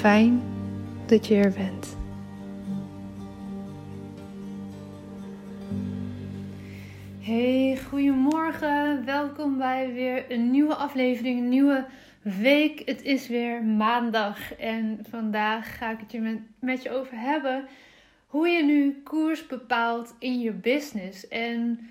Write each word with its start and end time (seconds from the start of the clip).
Fijn 0.00 0.42
dat 1.06 1.26
je 1.26 1.34
er 1.34 1.52
bent. 1.52 1.96
Hey, 7.20 7.78
goedemorgen. 7.88 9.04
Welkom 9.04 9.58
bij 9.58 9.92
weer 9.92 10.32
een 10.32 10.50
nieuwe 10.50 10.74
aflevering, 10.74 11.38
een 11.38 11.48
nieuwe 11.48 11.84
week. 12.22 12.82
Het 12.84 13.02
is 13.02 13.28
weer 13.28 13.64
maandag 13.64 14.54
en 14.54 14.98
vandaag 15.08 15.78
ga 15.78 15.90
ik 15.90 15.98
het 16.00 16.12
je 16.12 16.20
met, 16.20 16.38
met 16.58 16.82
je 16.82 16.90
over 16.90 17.20
hebben 17.20 17.64
hoe 18.26 18.48
je 18.48 18.64
nu 18.64 19.00
koers 19.04 19.46
bepaalt 19.46 20.14
in 20.18 20.40
je 20.40 20.52
business 20.52 21.28
en 21.28 21.90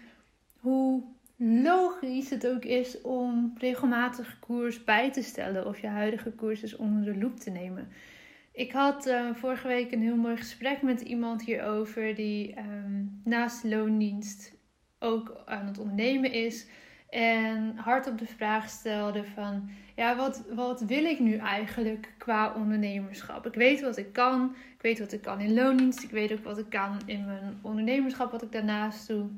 hoe 0.60 1.02
logisch 1.42 2.30
het 2.30 2.48
ook 2.48 2.64
is 2.64 3.02
om 3.02 3.54
regelmatig 3.58 4.40
koers 4.40 4.84
bij 4.84 5.12
te 5.12 5.22
stellen 5.22 5.68
of 5.68 5.80
je 5.80 5.88
huidige 5.88 6.32
koers 6.32 6.60
dus 6.60 6.76
onder 6.76 7.14
de 7.14 7.20
loep 7.20 7.40
te 7.40 7.50
nemen. 7.50 7.88
Ik 8.52 8.72
had 8.72 9.08
uh, 9.08 9.30
vorige 9.34 9.68
week 9.68 9.92
een 9.92 10.02
heel 10.02 10.16
mooi 10.16 10.38
gesprek 10.38 10.82
met 10.82 11.02
iemand 11.02 11.44
hierover 11.44 12.16
die 12.16 12.58
um, 12.58 13.22
naast 13.24 13.64
loondienst 13.64 14.54
ook 15.00 15.42
aan 15.46 15.66
het 15.66 15.80
ondernemen 15.80 16.32
is. 16.32 16.68
En 17.10 17.78
hardop 17.78 18.18
de 18.18 18.26
vraag 18.26 18.70
stelde 18.70 19.24
van, 19.24 19.70
ja, 19.96 20.16
wat, 20.16 20.44
wat 20.54 20.82
wil 20.82 21.04
ik 21.04 21.20
nu 21.20 21.36
eigenlijk 21.36 22.14
qua 22.18 22.54
ondernemerschap? 22.54 23.46
Ik 23.46 23.54
weet 23.54 23.82
wat 23.82 23.98
ik 23.98 24.14
kan, 24.14 24.56
ik 24.76 24.82
weet 24.82 25.00
wat 25.00 25.12
ik 25.12 25.22
kan 25.22 25.40
in 25.40 25.54
loondienst, 25.54 26.04
ik 26.04 26.10
weet 26.10 26.32
ook 26.32 26.44
wat 26.44 26.58
ik 26.58 26.70
kan 26.70 26.98
in 27.06 27.26
mijn 27.26 27.60
ondernemerschap, 27.62 28.32
wat 28.32 28.44
ik 28.44 28.52
daarnaast 28.52 29.08
doe. 29.08 29.30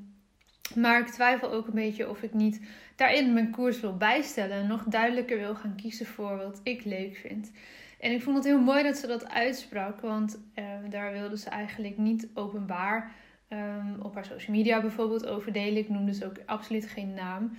Maar 0.76 1.00
ik 1.00 1.08
twijfel 1.08 1.52
ook 1.52 1.68
een 1.68 1.74
beetje 1.74 2.10
of 2.10 2.22
ik 2.22 2.34
niet 2.34 2.62
daarin 2.96 3.34
mijn 3.34 3.52
koers 3.52 3.80
wil 3.80 3.98
bijstellen 3.98 4.58
en 4.58 4.68
nog 4.68 4.84
duidelijker 4.84 5.38
wil 5.38 5.56
gaan 5.56 5.76
kiezen 5.76 6.06
voor 6.06 6.38
wat 6.38 6.60
ik 6.64 6.84
leuk 6.84 7.16
vind. 7.16 7.52
En 8.00 8.12
ik 8.12 8.22
vond 8.22 8.36
het 8.36 8.46
heel 8.46 8.62
mooi 8.62 8.84
dat 8.84 8.98
ze 8.98 9.08
dat 9.08 9.30
uitsprak, 9.30 10.02
want 10.02 10.40
uh, 10.56 10.66
daar 10.90 11.12
wilde 11.12 11.38
ze 11.38 11.50
eigenlijk 11.50 11.98
niet 11.98 12.28
openbaar 12.34 13.12
um, 13.50 13.96
op 14.02 14.14
haar 14.14 14.26
social 14.26 14.56
media 14.56 14.82
bijvoorbeeld 14.82 15.28
over 15.28 15.52
delen. 15.52 15.78
Ik 15.78 15.90
noemde 15.90 16.12
dus 16.12 16.24
ook 16.24 16.36
absoluut 16.46 16.88
geen 16.88 17.14
naam. 17.14 17.58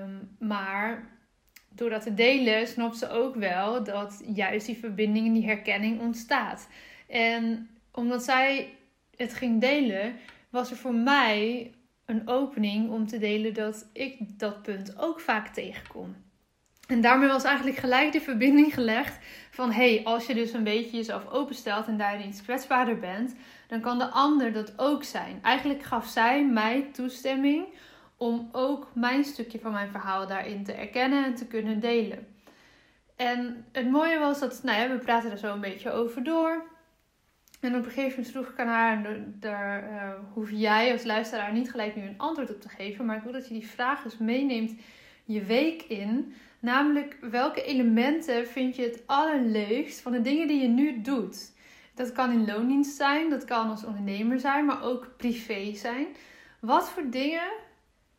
Um, 0.00 0.36
maar 0.48 1.04
door 1.68 1.90
dat 1.90 2.02
te 2.02 2.14
delen 2.14 2.66
snapt 2.66 2.96
ze 2.96 3.08
ook 3.08 3.34
wel 3.34 3.84
dat 3.84 4.22
juist 4.34 4.66
die 4.66 4.76
verbinding 4.76 5.26
en 5.26 5.32
die 5.32 5.46
herkenning 5.46 6.00
ontstaat. 6.00 6.68
En 7.06 7.68
omdat 7.92 8.24
zij 8.24 8.74
het 9.16 9.34
ging 9.34 9.60
delen, 9.60 10.14
was 10.50 10.70
er 10.70 10.76
voor 10.76 10.94
mij 10.94 11.70
een 12.08 12.28
opening 12.28 12.90
om 12.90 13.06
te 13.06 13.18
delen 13.18 13.54
dat 13.54 13.86
ik 13.92 14.38
dat 14.38 14.62
punt 14.62 14.98
ook 14.98 15.20
vaak 15.20 15.48
tegenkom. 15.48 16.16
En 16.86 17.00
daarmee 17.00 17.28
was 17.28 17.44
eigenlijk 17.44 17.76
gelijk 17.76 18.12
de 18.12 18.20
verbinding 18.20 18.74
gelegd 18.74 19.18
van 19.50 19.72
hey, 19.72 20.00
als 20.04 20.26
je 20.26 20.34
dus 20.34 20.52
een 20.52 20.64
beetje 20.64 20.96
jezelf 20.96 21.30
openstelt 21.30 21.86
en 21.86 21.98
daarin 21.98 22.28
iets 22.28 22.42
kwetsbaarder 22.42 22.98
bent, 22.98 23.34
dan 23.66 23.80
kan 23.80 23.98
de 23.98 24.10
ander 24.10 24.52
dat 24.52 24.78
ook 24.78 25.04
zijn. 25.04 25.38
Eigenlijk 25.42 25.82
gaf 25.82 26.06
zij 26.06 26.46
mij 26.46 26.88
toestemming 26.92 27.66
om 28.16 28.48
ook 28.52 28.90
mijn 28.94 29.24
stukje 29.24 29.58
van 29.58 29.72
mijn 29.72 29.90
verhaal 29.90 30.26
daarin 30.26 30.64
te 30.64 30.72
erkennen 30.72 31.24
en 31.24 31.34
te 31.34 31.46
kunnen 31.46 31.80
delen. 31.80 32.26
En 33.16 33.66
het 33.72 33.90
mooie 33.90 34.18
was 34.18 34.40
dat, 34.40 34.60
nou 34.62 34.80
ja, 34.80 34.88
we 34.88 34.98
praten 34.98 35.30
er 35.30 35.38
zo 35.38 35.52
een 35.52 35.60
beetje 35.60 35.90
over 35.90 36.24
door. 36.24 36.62
En 37.60 37.76
op 37.76 37.84
een 37.84 37.90
gegeven 37.90 38.10
moment 38.10 38.28
vroeg 38.28 38.48
ik 38.48 38.58
aan 38.58 38.66
haar, 38.66 39.04
en 39.04 39.36
daar 39.40 39.90
uh, 39.90 40.12
hoef 40.32 40.50
jij 40.50 40.92
als 40.92 41.04
luisteraar 41.04 41.52
niet 41.52 41.70
gelijk 41.70 41.96
nu 41.96 42.02
een 42.02 42.18
antwoord 42.18 42.50
op 42.50 42.60
te 42.60 42.68
geven, 42.68 43.04
maar 43.04 43.16
ik 43.16 43.22
wil 43.22 43.32
dat 43.32 43.48
je 43.48 43.54
die 43.54 43.68
vraag 43.68 44.04
eens 44.04 44.18
meeneemt 44.18 44.74
je 45.24 45.44
week 45.44 45.82
in. 45.82 46.34
Namelijk, 46.60 47.16
welke 47.20 47.64
elementen 47.64 48.46
vind 48.46 48.76
je 48.76 48.82
het 48.82 49.02
allerleukst 49.06 50.00
van 50.00 50.12
de 50.12 50.20
dingen 50.20 50.48
die 50.48 50.62
je 50.62 50.68
nu 50.68 51.00
doet? 51.00 51.52
Dat 51.94 52.12
kan 52.12 52.32
in 52.32 52.46
loondienst 52.46 52.96
zijn, 52.96 53.30
dat 53.30 53.44
kan 53.44 53.70
als 53.70 53.84
ondernemer 53.84 54.40
zijn, 54.40 54.64
maar 54.64 54.82
ook 54.82 55.14
privé 55.16 55.74
zijn. 55.74 56.06
Wat 56.60 56.90
voor 56.90 57.10
dingen 57.10 57.50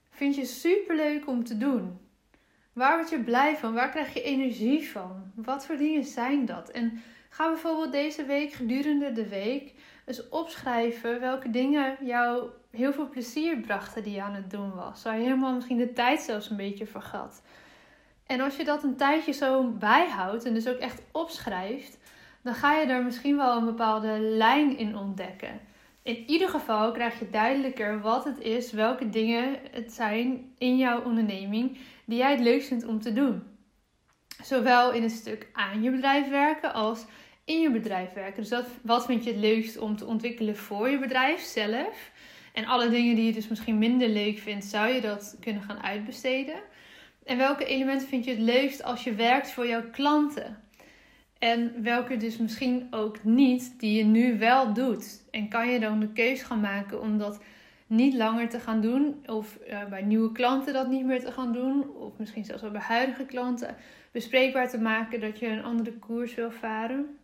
vind 0.10 0.36
je 0.36 0.46
superleuk 0.46 1.28
om 1.28 1.44
te 1.44 1.58
doen? 1.58 1.98
Waar 2.74 2.98
word 2.98 3.10
je 3.10 3.24
blij 3.24 3.58
van? 3.58 3.74
Waar 3.74 3.90
krijg 3.90 4.14
je 4.14 4.22
energie 4.22 4.90
van? 4.90 5.32
Wat 5.36 5.66
voor 5.66 5.78
dingen 5.78 6.04
zijn 6.04 6.46
dat? 6.46 6.70
En 6.70 7.02
ga 7.30 7.48
bijvoorbeeld 7.48 7.92
deze 7.92 8.26
week 8.26 8.52
gedurende 8.52 9.12
de 9.12 9.28
week 9.28 9.74
eens 10.06 10.30
opschrijven 10.30 11.20
welke 11.20 11.50
dingen 11.50 11.98
jou 12.02 12.50
heel 12.72 12.94
veel 12.94 13.10
plezier 13.10 13.58
brachten 13.58 14.04
die 14.04 14.14
je 14.14 14.22
aan 14.22 14.34
het 14.34 14.52
doen 14.52 14.76
was. 14.76 15.04
Waar 15.04 15.18
je 15.18 15.24
helemaal 15.24 15.54
misschien 15.54 15.78
de 15.78 15.94
tijd 15.94 16.22
zelfs 16.22 16.50
een 16.50 16.58
beetje 16.58 16.86
vergat. 16.86 17.42
En 18.26 18.42
als 18.42 18.56
je 18.56 18.64
dat 18.64 18.84
een 18.84 18.96
tijdje 18.96 19.32
zo 19.32 19.72
bijhoudt 19.72 20.46
en 20.46 20.54
dus 20.54 20.68
ook 20.68 20.78
echt 20.78 21.02
opschrijft, 21.12 21.98
dan 22.42 22.54
ga 22.54 22.80
je 22.80 22.86
er 22.86 23.04
misschien 23.04 23.38
wel 23.38 23.58
een 23.58 23.66
bepaalde 23.66 24.20
lijn 24.20 24.78
in 24.78 24.98
ontdekken. 24.98 25.60
In 26.04 26.24
ieder 26.28 26.50
geval 26.50 26.92
krijg 26.92 27.20
je 27.20 27.30
duidelijker 27.30 28.02
wat 28.02 28.24
het 28.24 28.40
is, 28.40 28.72
welke 28.72 29.10
dingen 29.10 29.56
het 29.72 29.94
zijn 29.94 30.54
in 30.58 30.78
jouw 30.78 31.04
onderneming 31.04 31.78
die 32.06 32.18
jij 32.18 32.32
het 32.32 32.40
leukst 32.40 32.68
vindt 32.68 32.86
om 32.86 33.02
te 33.02 33.14
doen. 33.14 33.44
Zowel 34.44 34.92
in 34.92 35.04
een 35.04 35.10
stuk 35.10 35.48
aan 35.54 35.82
je 35.82 35.92
bedrijf 35.92 36.30
werken 36.30 36.74
als 36.74 37.06
in 37.46 37.60
je 37.60 37.72
bedrijf 37.72 38.14
werken. 38.14 38.44
Dus 38.44 38.62
wat 38.82 39.06
vind 39.06 39.24
je 39.24 39.30
het 39.32 39.40
leukst 39.40 39.78
om 39.78 39.96
te 39.96 40.06
ontwikkelen 40.06 40.56
voor 40.56 40.90
je 40.90 41.00
bedrijf 41.00 41.42
zelf? 41.42 42.12
En 42.54 42.66
alle 42.66 42.90
dingen 42.90 43.16
die 43.16 43.26
je 43.26 43.34
dus 43.34 43.48
misschien 43.48 43.78
minder 43.78 44.08
leuk 44.08 44.38
vindt, 44.38 44.66
zou 44.66 44.94
je 44.94 45.02
dat 45.02 45.38
kunnen 45.40 45.62
gaan 45.62 45.84
uitbesteden. 45.84 46.56
En 47.26 47.38
welke 47.38 47.66
elementen 47.66 48.08
vind 48.08 48.26
je 48.26 48.32
het 48.32 48.40
leukst 48.40 48.84
als 48.84 49.04
je 49.04 49.14
werkt 49.14 49.52
voor 49.52 49.68
jouw 49.68 49.90
klanten? 49.92 50.58
En 51.40 51.84
welke 51.84 52.18
dus 52.18 52.38
misschien 52.38 52.88
ook 52.92 53.24
niet, 53.24 53.80
die 53.80 53.98
je 53.98 54.04
nu 54.04 54.38
wel 54.38 54.74
doet. 54.74 55.24
En 55.32 55.50
kan 55.50 55.70
je 55.70 55.80
dan 55.80 56.00
de 56.00 56.12
keuze 56.12 56.46
gaan 56.46 56.60
maken 56.60 57.02
om 57.02 57.18
dat 57.18 57.40
niet 57.90 58.14
langer 58.14 58.50
te 58.50 58.60
gaan 58.60 58.82
doen. 58.82 59.24
Of 59.26 59.58
uh, 59.70 59.86
bij 59.86 60.02
nieuwe 60.02 60.32
klanten 60.32 60.74
dat 60.74 60.88
niet 60.88 61.06
meer 61.06 61.20
te 61.20 61.32
gaan 61.32 61.54
doen. 61.54 61.90
Of 61.96 62.18
misschien 62.18 62.46
zelfs 62.46 62.62
wel 62.62 62.72
bij 62.72 62.82
huidige 62.82 63.26
klanten 63.26 63.76
bespreekbaar 64.12 64.70
te 64.70 64.80
maken 64.80 65.20
dat 65.20 65.40
je 65.40 65.48
een 65.48 65.64
andere 65.64 65.94
koers 65.94 66.36
wil 66.36 66.52
varen. 66.52 67.18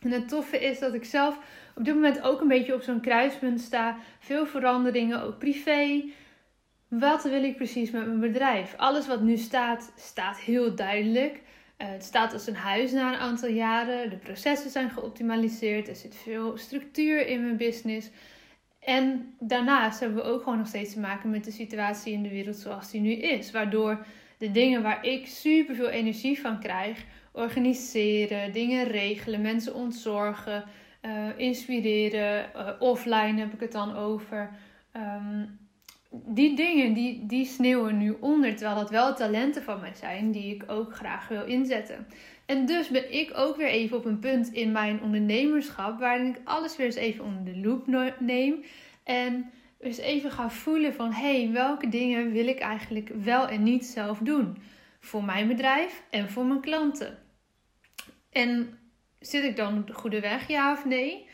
En 0.00 0.10
het 0.10 0.28
toffe 0.28 0.58
is 0.58 0.78
dat 0.78 0.94
ik 0.94 1.04
zelf 1.04 1.38
op 1.74 1.84
dit 1.84 1.94
moment 1.94 2.22
ook 2.22 2.40
een 2.40 2.48
beetje 2.48 2.74
op 2.74 2.82
zo'n 2.82 3.00
kruispunt 3.00 3.60
sta. 3.60 3.96
Veel 4.18 4.46
veranderingen, 4.46 5.22
ook 5.22 5.38
privé. 5.38 6.04
Wat 6.88 7.22
wil 7.22 7.44
ik 7.44 7.56
precies 7.56 7.90
met 7.90 8.06
mijn 8.06 8.20
bedrijf? 8.20 8.74
Alles 8.76 9.06
wat 9.06 9.20
nu 9.20 9.36
staat, 9.36 9.92
staat 9.96 10.38
heel 10.38 10.74
duidelijk. 10.74 11.40
Uh, 11.78 11.88
het 11.88 12.04
staat 12.04 12.32
als 12.32 12.46
een 12.46 12.56
huis 12.56 12.92
na 12.92 13.12
een 13.12 13.18
aantal 13.18 13.48
jaren. 13.48 14.10
De 14.10 14.16
processen 14.16 14.70
zijn 14.70 14.90
geoptimaliseerd. 14.90 15.88
Er 15.88 15.96
zit 15.96 16.16
veel 16.16 16.56
structuur 16.56 17.26
in 17.26 17.42
mijn 17.42 17.56
business. 17.56 18.10
En 18.88 19.34
daarnaast 19.38 20.00
hebben 20.00 20.18
we 20.18 20.30
ook 20.30 20.42
gewoon 20.42 20.58
nog 20.58 20.66
steeds 20.66 20.92
te 20.92 21.00
maken 21.00 21.30
met 21.30 21.44
de 21.44 21.50
situatie 21.50 22.12
in 22.12 22.22
de 22.22 22.28
wereld 22.28 22.56
zoals 22.56 22.90
die 22.90 23.00
nu 23.00 23.12
is. 23.12 23.50
Waardoor 23.50 24.06
de 24.38 24.50
dingen 24.50 24.82
waar 24.82 25.04
ik 25.04 25.26
super 25.26 25.74
veel 25.74 25.88
energie 25.88 26.40
van 26.40 26.60
krijg, 26.60 27.04
organiseren, 27.32 28.52
dingen 28.52 28.84
regelen, 28.84 29.40
mensen 29.40 29.74
ontzorgen, 29.74 30.64
uh, 31.02 31.28
inspireren, 31.36 32.50
uh, 32.56 32.70
offline 32.78 33.40
heb 33.40 33.52
ik 33.52 33.60
het 33.60 33.72
dan 33.72 33.96
over. 33.96 34.50
Um, 34.96 35.58
die 36.10 36.56
dingen 36.56 36.92
die, 36.92 37.26
die 37.26 37.46
sneeuwen 37.46 37.98
nu 37.98 38.16
onder, 38.20 38.56
terwijl 38.56 38.78
dat 38.78 38.90
wel 38.90 39.14
talenten 39.14 39.62
van 39.62 39.80
mij 39.80 39.94
zijn 39.94 40.30
die 40.30 40.54
ik 40.54 40.64
ook 40.66 40.94
graag 40.94 41.28
wil 41.28 41.44
inzetten. 41.44 42.06
En 42.46 42.66
dus 42.66 42.88
ben 42.88 43.12
ik 43.12 43.32
ook 43.34 43.56
weer 43.56 43.68
even 43.68 43.96
op 43.96 44.04
een 44.04 44.18
punt 44.18 44.52
in 44.52 44.72
mijn 44.72 45.02
ondernemerschap 45.02 45.98
waarin 45.98 46.26
ik 46.26 46.40
alles 46.44 46.76
weer 46.76 46.86
eens 46.86 46.94
even 46.94 47.24
onder 47.24 47.44
de 47.44 47.60
loep 47.60 47.86
neem 48.18 48.64
en 49.04 49.50
eens 49.80 49.98
even 49.98 50.30
ga 50.30 50.50
voelen 50.50 50.94
van 50.94 51.12
hé, 51.12 51.42
hey, 51.42 51.52
welke 51.52 51.88
dingen 51.88 52.32
wil 52.32 52.46
ik 52.46 52.58
eigenlijk 52.58 53.08
wel 53.22 53.48
en 53.48 53.62
niet 53.62 53.86
zelf 53.86 54.18
doen 54.18 54.56
voor 55.00 55.24
mijn 55.24 55.48
bedrijf 55.48 56.02
en 56.10 56.30
voor 56.30 56.44
mijn 56.44 56.60
klanten. 56.60 57.18
En 58.30 58.78
zit 59.18 59.44
ik 59.44 59.56
dan 59.56 59.78
op 59.78 59.86
de 59.86 59.94
goede 59.94 60.20
weg, 60.20 60.48
ja 60.48 60.72
of 60.72 60.84
nee? 60.84 61.26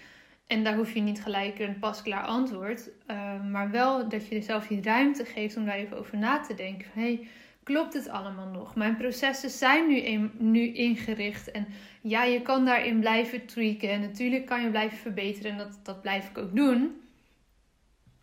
En 0.46 0.64
daar 0.64 0.76
hoef 0.76 0.94
je 0.94 1.00
niet 1.00 1.22
gelijk 1.22 1.58
een 1.58 1.78
pasklaar 1.78 2.24
antwoord. 2.24 2.90
Uh, 3.10 3.44
maar 3.44 3.70
wel 3.70 4.08
dat 4.08 4.28
je 4.28 4.34
jezelf 4.34 4.66
die 4.66 4.82
ruimte 4.82 5.24
geeft 5.24 5.56
om 5.56 5.64
daar 5.64 5.76
even 5.76 5.98
over 5.98 6.18
na 6.18 6.40
te 6.40 6.54
denken. 6.54 6.90
Hey, 6.92 7.28
klopt 7.62 7.94
het 7.94 8.08
allemaal 8.08 8.48
nog? 8.48 8.74
Mijn 8.74 8.96
processen 8.96 9.50
zijn 9.50 9.88
nu, 9.88 10.30
nu 10.38 10.72
ingericht. 10.72 11.50
En 11.50 11.66
ja, 12.00 12.24
je 12.24 12.42
kan 12.42 12.64
daarin 12.64 13.00
blijven 13.00 13.46
tweaken. 13.46 13.90
En 13.90 14.00
natuurlijk 14.00 14.46
kan 14.46 14.62
je 14.62 14.70
blijven 14.70 14.98
verbeteren. 14.98 15.50
En 15.50 15.58
dat, 15.58 15.78
dat 15.82 16.02
blijf 16.02 16.28
ik 16.28 16.38
ook 16.38 16.56
doen. 16.56 17.02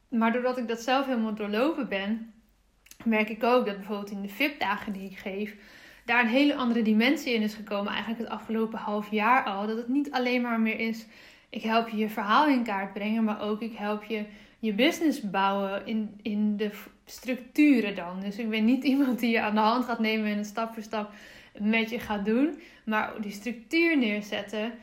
Maar 0.08 0.32
doordat 0.32 0.58
ik 0.58 0.68
dat 0.68 0.82
zelf 0.82 1.06
helemaal 1.06 1.36
doorlopen 1.36 1.90
ben, 1.90 2.34
merk 3.04 3.30
ik 3.30 3.44
ook 3.44 3.66
dat 3.66 3.78
bijvoorbeeld 3.78 4.12
in 4.12 4.22
de 4.22 4.30
VIP-dagen 4.30 4.94
die 4.94 5.10
ik 5.10 5.18
geef, 5.18 5.56
daar 6.06 6.24
een 6.24 6.30
hele 6.30 6.56
andere 6.56 6.82
dimensie 6.82 7.34
in 7.34 7.42
is 7.42 7.54
gekomen. 7.54 7.92
Eigenlijk 7.92 8.22
het 8.22 8.32
afgelopen 8.32 8.80
half 8.80 9.12
jaar 9.12 9.44
al. 9.44 9.68
Dat 9.68 9.78
het 9.78 9.88
niet 9.88 10.12
alleen 10.12 10.42
maar 10.42 10.60
meer 10.60 10.80
is 10.80 11.06
ik 11.52 11.62
help 11.62 11.90
je 11.90 11.98
je 11.98 12.10
verhaal 12.10 12.48
in 12.48 12.64
kaart 12.64 12.94
brengen, 12.94 13.24
maar 13.24 13.42
ook 13.42 13.62
ik 13.62 13.78
help 13.78 14.04
je 14.04 14.26
je 14.60 14.74
business 14.74 15.22
bouwen 15.22 15.86
in, 15.86 16.20
in 16.22 16.58
de 16.58 16.72
structuren 17.06 17.96
dan. 17.96 18.20
Dus 18.20 18.38
ik 18.38 18.50
ben 18.50 18.66
niet 18.66 18.84
iemand 18.94 19.20
die 19.20 19.32
je 19.32 19.42
aan 19.42 19.56
de 19.56 19.62
hand 19.62 19.86
gaat 19.86 20.00
nemen 20.00 20.32
en 20.32 20.38
een 20.38 20.46
stap 20.46 20.74
voor 20.74 20.84
stap 20.84 21.14
met 21.60 21.90
je 21.90 22.00
gaat 22.00 22.26
doen. 22.26 22.60
Maar 22.86 23.14
die 23.22 23.32
structuur 23.32 23.98
neerzetten, 23.98 24.74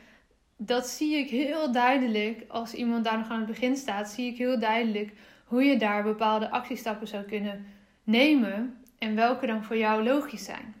dat 0.57 0.87
zie 0.87 1.15
ik 1.15 1.29
heel 1.29 1.71
duidelijk. 1.71 2.43
Als 2.47 2.73
iemand 2.73 3.03
daar 3.03 3.17
nog 3.17 3.29
aan 3.29 3.39
het 3.39 3.47
begin 3.47 3.75
staat, 3.75 4.09
zie 4.09 4.31
ik 4.31 4.37
heel 4.37 4.59
duidelijk 4.59 5.11
hoe 5.45 5.63
je 5.63 5.77
daar 5.77 6.03
bepaalde 6.03 6.51
actiestappen 6.51 7.07
zou 7.07 7.23
kunnen 7.23 7.65
nemen. 8.03 8.77
En 8.97 9.15
welke 9.15 9.45
dan 9.45 9.63
voor 9.63 9.77
jou 9.77 10.03
logisch 10.03 10.45
zijn. 10.45 10.75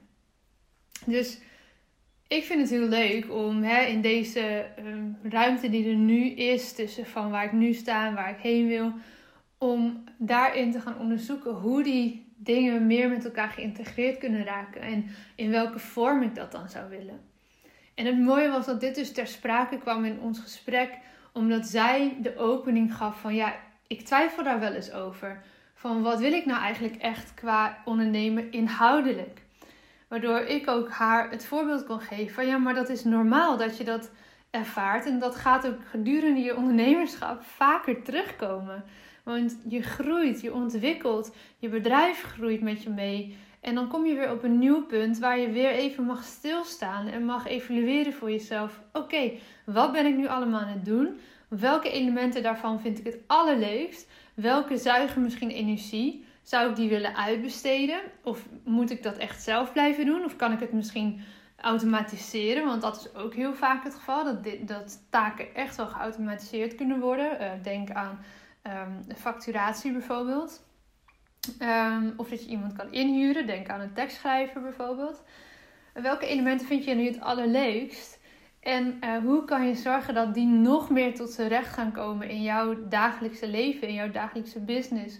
Dus 1.05 1.39
ik 2.29 2.43
vind 2.43 2.61
het 2.61 2.69
heel 2.69 2.87
leuk 2.87 3.31
om 3.31 3.63
hè, 3.63 3.81
in 3.81 4.01
deze 4.01 4.65
um, 4.79 5.17
ruimte 5.23 5.69
die 5.69 5.89
er 5.89 5.95
nu 5.95 6.29
is, 6.29 6.73
tussen 6.73 7.05
van 7.05 7.29
waar 7.29 7.45
ik 7.45 7.51
nu 7.51 7.73
sta 7.73 8.07
en 8.07 8.13
waar 8.13 8.29
ik 8.29 8.41
heen 8.41 8.67
wil, 8.67 8.93
om 9.57 10.03
daarin 10.17 10.71
te 10.71 10.79
gaan 10.79 10.99
onderzoeken 10.99 11.51
hoe 11.51 11.83
die 11.83 12.33
dingen 12.35 12.87
meer 12.87 13.09
met 13.09 13.25
elkaar 13.25 13.49
geïntegreerd 13.49 14.17
kunnen 14.17 14.43
raken 14.43 14.81
en 14.81 15.05
in 15.35 15.51
welke 15.51 15.79
vorm 15.79 16.21
ik 16.21 16.35
dat 16.35 16.51
dan 16.51 16.69
zou 16.69 16.89
willen. 16.89 17.19
En 17.95 18.05
het 18.05 18.19
mooie 18.19 18.49
was 18.49 18.65
dat 18.65 18.79
dit 18.79 18.95
dus 18.95 19.11
ter 19.11 19.27
sprake 19.27 19.77
kwam 19.77 20.05
in 20.05 20.19
ons 20.19 20.39
gesprek, 20.39 20.97
omdat 21.33 21.65
zij 21.65 22.17
de 22.21 22.37
opening 22.37 22.95
gaf 22.95 23.19
van 23.19 23.35
ja, 23.35 23.55
ik 23.87 24.01
twijfel 24.01 24.43
daar 24.43 24.59
wel 24.59 24.73
eens 24.73 24.91
over. 24.91 25.41
Van 25.73 26.01
wat 26.01 26.19
wil 26.19 26.33
ik 26.33 26.45
nou 26.45 26.61
eigenlijk 26.61 26.95
echt 26.95 27.33
qua 27.33 27.77
ondernemen 27.85 28.51
inhoudelijk? 28.51 29.41
Waardoor 30.09 30.39
ik 30.39 30.67
ook 30.67 30.89
haar 30.89 31.29
het 31.29 31.45
voorbeeld 31.45 31.85
kon 31.85 31.99
geven 31.99 32.33
van 32.33 32.47
ja, 32.47 32.57
maar 32.57 32.73
dat 32.73 32.89
is 32.89 33.03
normaal 33.03 33.57
dat 33.57 33.77
je 33.77 33.83
dat 33.83 34.11
ervaart. 34.49 35.05
En 35.05 35.19
dat 35.19 35.35
gaat 35.35 35.67
ook 35.67 35.79
gedurende 35.89 36.39
je 36.39 36.55
ondernemerschap 36.55 37.43
vaker 37.43 38.03
terugkomen. 38.03 38.83
Want 39.23 39.57
je 39.67 39.81
groeit, 39.81 40.41
je 40.41 40.53
ontwikkelt, 40.53 41.35
je 41.57 41.69
bedrijf 41.69 42.21
groeit 42.21 42.61
met 42.61 42.83
je 42.83 42.89
mee. 42.89 43.37
En 43.61 43.75
dan 43.75 43.87
kom 43.87 44.05
je 44.05 44.15
weer 44.15 44.31
op 44.31 44.43
een 44.43 44.59
nieuw 44.59 44.85
punt 44.85 45.19
waar 45.19 45.39
je 45.39 45.51
weer 45.51 45.71
even 45.71 46.03
mag 46.03 46.23
stilstaan 46.23 47.07
en 47.07 47.25
mag 47.25 47.47
evalueren 47.47 48.13
voor 48.13 48.31
jezelf. 48.31 48.81
Oké, 48.93 49.31
wat 49.65 49.91
ben 49.91 50.05
ik 50.05 50.15
nu 50.15 50.27
allemaal 50.27 50.59
aan 50.59 50.67
het 50.67 50.85
doen? 50.85 51.19
Welke 51.47 51.91
elementen 51.91 52.43
daarvan 52.43 52.81
vind 52.81 52.99
ik 52.99 53.05
het 53.05 53.17
allerleukst? 53.27 54.09
Welke 54.33 54.77
zuigen 54.77 55.21
misschien 55.21 55.49
energie? 55.49 56.25
Zou 56.49 56.69
ik 56.69 56.75
die 56.75 56.89
willen 56.89 57.15
uitbesteden? 57.15 57.99
Of 58.23 58.45
moet 58.63 58.89
ik 58.89 59.03
dat 59.03 59.17
echt 59.17 59.43
zelf 59.43 59.71
blijven 59.71 60.05
doen? 60.05 60.23
Of 60.23 60.35
kan 60.35 60.51
ik 60.51 60.59
het 60.59 60.73
misschien 60.73 61.21
automatiseren? 61.61 62.65
Want 62.65 62.81
dat 62.81 62.95
is 62.95 63.15
ook 63.15 63.33
heel 63.33 63.53
vaak 63.53 63.83
het 63.83 63.95
geval. 63.95 64.23
Dat, 64.23 64.43
dit, 64.43 64.67
dat 64.67 64.99
taken 65.09 65.55
echt 65.55 65.75
wel 65.75 65.87
geautomatiseerd 65.87 66.75
kunnen 66.75 66.99
worden. 66.99 67.41
Uh, 67.41 67.51
denk 67.63 67.91
aan 67.91 68.19
um, 68.63 69.15
facturatie 69.15 69.91
bijvoorbeeld. 69.91 70.63
Um, 71.61 72.13
of 72.17 72.29
dat 72.29 72.43
je 72.43 72.49
iemand 72.49 72.73
kan 72.73 72.91
inhuren. 72.91 73.47
Denk 73.47 73.69
aan 73.69 73.81
een 73.81 73.93
tekstschrijver 73.93 74.61
bijvoorbeeld. 74.61 75.23
Welke 75.93 76.27
elementen 76.27 76.67
vind 76.67 76.83
je 76.83 76.95
nu 76.95 77.05
het 77.05 77.21
allerleukst? 77.21 78.19
En 78.59 78.97
uh, 79.03 79.17
hoe 79.17 79.45
kan 79.45 79.67
je 79.67 79.75
zorgen 79.75 80.13
dat 80.13 80.33
die 80.33 80.47
nog 80.47 80.89
meer 80.89 81.15
tot 81.15 81.29
zijn 81.29 81.47
recht 81.47 81.73
gaan 81.73 81.91
komen 81.91 82.29
in 82.29 82.41
jouw 82.41 82.87
dagelijkse 82.87 83.47
leven, 83.47 83.87
in 83.87 83.93
jouw 83.93 84.11
dagelijkse 84.11 84.59
business? 84.59 85.19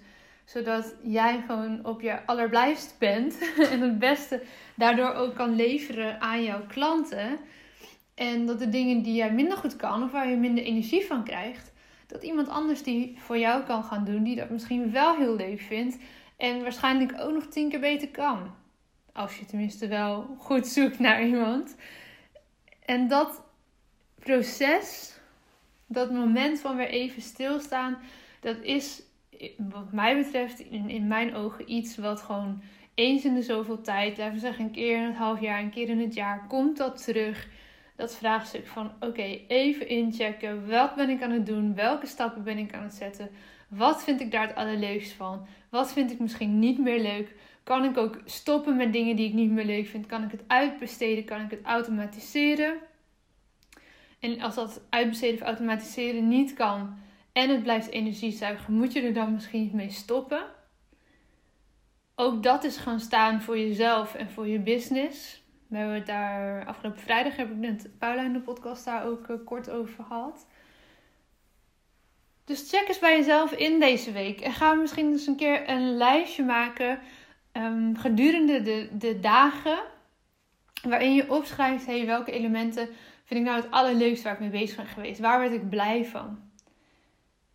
Zodat 0.50 0.96
jij 1.02 1.44
gewoon 1.48 1.86
op 1.86 2.02
je 2.02 2.26
allerblijfst 2.26 2.96
bent. 2.98 3.38
En 3.72 3.82
het 3.82 4.00
beste 4.00 4.42
daardoor 4.76 5.14
ook 5.14 5.36
kan 5.36 5.56
leveren 5.56 6.22
aan 6.22 6.44
jouw 6.44 6.66
klanten. 6.68 7.38
En 8.16 8.46
dat 8.46 8.60
de 8.60 8.70
dingen 8.70 9.02
die 9.02 9.14
jij 9.14 9.34
minder 9.34 9.58
goed 9.58 9.76
kan 9.76 10.04
of 10.04 10.12
waar 10.12 10.30
je 10.30 10.36
minder 10.36 10.64
energie 10.64 11.06
van 11.06 11.24
krijgt, 11.24 11.72
dat 12.08 12.24
iemand 12.24 12.48
anders 12.50 12.84
die 12.84 13.18
voor 13.20 13.38
jou 13.38 13.64
kan 13.64 13.84
gaan 13.84 14.06
doen, 14.06 14.24
die 14.24 14.36
dat 14.36 14.50
misschien 14.50 14.92
wel 14.92 15.16
heel 15.16 15.36
leuk 15.36 15.62
vindt. 15.62 15.98
En 16.38 16.62
waarschijnlijk 16.62 17.14
ook 17.20 17.34
nog 17.34 17.46
tien 17.46 17.70
keer 17.70 17.80
beter 17.80 18.10
kan. 18.10 18.56
Als 19.14 19.38
je 19.38 19.46
tenminste 19.46 19.88
wel 19.88 20.36
goed 20.38 20.68
zoekt 20.68 21.00
naar 21.00 21.24
iemand. 21.24 21.76
En 22.86 23.08
dat 23.08 23.42
proces, 24.20 25.14
dat 25.86 26.12
moment 26.12 26.60
van 26.60 26.76
weer 26.76 26.90
even 26.90 27.22
stilstaan, 27.22 27.98
dat 28.40 28.58
is 28.62 29.08
wat 29.58 29.92
mij 29.92 30.18
betreft, 30.18 30.60
in, 30.60 30.90
in 30.90 31.08
mijn 31.08 31.36
ogen 31.36 31.72
iets 31.72 31.98
wat 31.98 32.22
gewoon 32.22 32.62
eens 32.94 33.26
in 33.26 33.34
de 33.34 33.42
zoveel 33.42 33.82
tijd, 33.82 34.18
laten 34.18 34.34
we 34.34 34.40
zeggen 34.40 34.66
een 34.66 34.72
keer 34.72 34.98
in 34.98 35.04
het 35.04 35.16
half 35.16 35.42
jaar, 35.42 35.60
een 35.60 35.70
keer 35.70 35.90
in 35.90 36.00
het 36.00 36.14
jaar, 36.14 36.46
komt 36.48 36.78
dat 36.78 37.04
terug. 37.04 37.48
Dat 37.96 38.16
vraagstuk 38.16 38.68
van 38.68 38.92
oké, 39.00 39.40
even 39.48 39.88
inchecken. 39.88 40.70
Wat 40.70 40.96
ben 40.96 41.10
ik 41.10 41.22
aan 41.22 41.32
het 41.32 41.46
doen? 41.46 41.76
Welke 41.76 42.06
stappen 42.06 42.44
ben 42.44 42.58
ik 42.58 42.74
aan 42.74 42.84
het 42.84 42.94
zetten? 42.94 43.30
Wat 43.68 44.04
vind 44.04 44.22
ik 44.22 44.32
daar 44.32 44.48
het 44.48 44.56
allerleukst 44.56 45.12
van? 45.12 45.48
Wat 45.70 45.94
vind 45.94 46.12
ik 46.12 46.20
misschien 46.20 46.60
niet 46.60 46.80
meer 46.80 47.02
leuk? 47.02 47.36
Kan 47.64 47.84
ik 47.84 47.98
ook 47.98 48.22
stoppen 48.26 48.76
met 48.76 48.94
dingen 48.94 49.16
die 49.16 49.28
ik 49.28 49.34
niet 49.34 49.52
meer 49.52 49.66
leuk 49.66 49.88
vind? 49.88 50.06
Kan 50.06 50.24
ik 50.24 50.32
het 50.32 50.44
uitbesteden? 50.48 51.26
Kan 51.26 51.42
ik 51.42 51.52
het 51.52 51.64
automatiseren? 51.64 52.78
En 54.20 54.42
als 54.42 54.56
dat 54.56 54.82
uitbesteden 54.90 55.36
of 55.40 55.48
automatiseren 55.48 56.28
niet 56.28 56.54
kan 56.54 56.98
en 57.40 57.50
het 57.50 57.64
blijft 57.64 57.90
energie 57.90 58.32
zuigen, 58.32 58.74
moet 58.74 58.94
je 58.94 59.02
er 59.02 59.14
dan 59.14 59.34
misschien 59.34 59.72
mee 59.74 59.90
stoppen. 59.90 60.44
Ook 62.16 62.44
dat 62.44 62.64
is 62.64 62.78
gaan 62.78 63.00
staan 63.00 63.42
voor 63.42 63.58
jezelf 63.58 64.16
en 64.16 64.30
voor 64.30 64.48
je 64.48 64.60
business. 64.60 65.44
We 65.68 65.78
hebben 65.78 65.96
het 65.96 66.06
daar 66.06 66.66
afgelopen 66.66 67.02
vrijdag 67.02 67.36
heb 67.36 67.50
ik 67.50 67.56
net 67.56 67.90
Paula 67.98 68.24
in 68.24 68.34
de 68.34 68.40
podcast 68.40 68.86
daar 68.86 69.06
ook 69.06 69.28
eh, 69.28 69.36
kort 69.46 69.70
over 69.70 70.04
gehad. 70.04 70.48
Dus 72.46 72.70
check 72.70 72.88
eens 72.88 73.00
bij 73.00 73.18
jezelf 73.18 73.52
in 73.52 73.80
deze 73.80 74.12
week. 74.12 74.40
En 74.40 74.52
ga 74.52 74.74
misschien 74.74 75.12
eens 75.12 75.28
een 75.28 75.36
keer 75.36 75.70
een 75.70 75.98
lijstje 75.98 76.44
maken 76.44 77.00
um, 77.54 77.96
gedurende 77.98 78.62
de, 78.62 78.90
de 78.92 79.20
dagen. 79.20 79.80
Waarin 80.82 81.14
je 81.14 81.32
opschrijft, 81.32 81.86
hey, 81.86 82.06
welke 82.06 82.32
elementen 82.32 82.88
vind 83.24 83.40
ik 83.40 83.46
nou 83.46 83.62
het 83.62 83.72
allerleukste 83.72 84.24
waar 84.24 84.34
ik 84.34 84.40
mee 84.40 84.50
bezig 84.50 84.76
ben 84.76 84.86
geweest? 84.86 85.20
Waar 85.20 85.40
werd 85.40 85.54
ik 85.54 85.70
blij 85.70 86.06
van? 86.06 86.49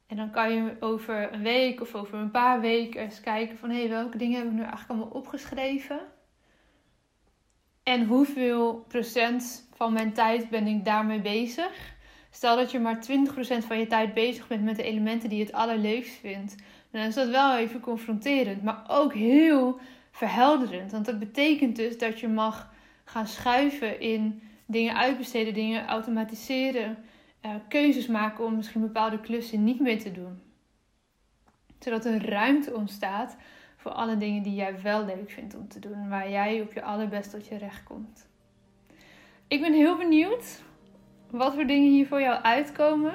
En 0.07 0.17
dan 0.17 0.31
kan 0.31 0.53
je 0.53 0.77
over 0.81 1.33
een 1.33 1.43
week 1.43 1.81
of 1.81 1.95
over 1.95 2.19
een 2.19 2.31
paar 2.31 2.61
weken 2.61 3.01
eens 3.01 3.21
kijken 3.21 3.59
van... 3.59 3.71
hé, 3.71 3.79
hey, 3.79 3.89
welke 3.89 4.19
dingen 4.19 4.39
heb 4.39 4.47
ik 4.47 4.53
nu 4.53 4.61
eigenlijk 4.61 4.91
allemaal 4.91 5.09
opgeschreven? 5.09 6.01
En 7.83 8.05
hoeveel 8.05 8.85
procent 8.89 9.69
van 9.75 9.93
mijn 9.93 10.13
tijd 10.13 10.51
ben 10.51 10.67
ik 10.67 10.85
daarmee 10.85 11.21
bezig? 11.21 11.95
Stel 12.31 12.57
dat 12.57 12.71
je 12.71 12.79
maar 12.79 12.97
20% 12.97 13.67
van 13.67 13.79
je 13.79 13.87
tijd 13.87 14.15
bezig 14.15 14.47
bent 14.47 14.65
met 14.65 14.77
de 14.77 14.83
elementen 14.83 15.29
die 15.29 15.39
je 15.39 15.45
het 15.45 15.55
allerleukst 15.55 16.15
vindt. 16.15 16.55
Dan 16.91 17.03
is 17.03 17.15
dat 17.15 17.29
wel 17.29 17.57
even 17.57 17.81
confronterend, 17.81 18.63
maar 18.63 18.85
ook 18.89 19.15
heel 19.15 19.79
verhelderend. 20.11 20.93
Want 20.93 21.07
dat 21.07 21.19
betekent 21.19 21.77
dus 21.77 21.99
dat 21.99 22.21
je 22.21 22.29
mag 22.29 22.73
gaan 23.05 23.27
schuiven 23.27 24.01
in 24.01 24.43
dingen 24.67 24.97
uitbesteden, 24.97 25.55
dingen 25.55 25.87
automatiseren, 25.87 27.05
uh, 27.47 27.55
keuzes 27.69 28.07
maken 28.07 28.45
om 28.45 28.57
misschien 28.57 28.81
bepaalde 28.81 29.21
klussen 29.21 29.65
niet 29.65 29.81
meer 29.81 29.99
te 29.99 30.13
doen. 30.13 30.43
Zodat 31.79 32.05
er 32.05 32.29
ruimte 32.29 32.75
ontstaat 32.75 33.37
voor 33.77 33.91
alle 33.91 34.17
dingen 34.17 34.43
die 34.43 34.55
jij 34.55 34.83
wel 34.83 35.05
leuk 35.05 35.31
vindt 35.31 35.57
om 35.57 35.69
te 35.69 35.79
doen, 35.79 36.09
waar 36.09 36.31
jij 36.31 36.61
op 36.61 36.73
je 36.73 36.83
allerbest 36.83 37.31
tot 37.31 37.47
je 37.47 37.57
recht 37.57 37.83
komt. 37.83 38.27
Ik 39.49 39.61
ben 39.61 39.73
heel 39.73 39.97
benieuwd 39.97 40.63
wat 41.31 41.55
voor 41.55 41.67
dingen 41.67 41.91
hier 41.91 42.07
voor 42.07 42.21
jou 42.21 42.43
uitkomen. 42.43 43.15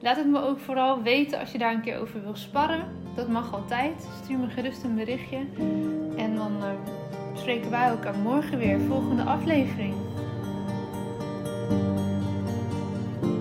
Laat 0.00 0.16
het 0.16 0.26
me 0.26 0.40
ook 0.40 0.58
vooral 0.58 1.02
weten 1.02 1.38
als 1.38 1.52
je 1.52 1.58
daar 1.58 1.74
een 1.74 1.80
keer 1.80 1.98
over 1.98 2.22
wil 2.22 2.36
sparren. 2.36 2.98
Dat 3.14 3.28
mag 3.28 3.54
altijd. 3.54 4.08
Stuur 4.22 4.38
me 4.38 4.48
gerust 4.48 4.82
een 4.82 4.94
berichtje. 4.94 5.46
En 6.16 6.34
dan 6.34 6.56
uh, 6.56 6.70
spreken 7.34 7.70
wij 7.70 7.88
elkaar 7.88 8.18
morgen 8.18 8.58
weer. 8.58 8.80
Volgende 8.80 9.22
aflevering. 9.22 10.09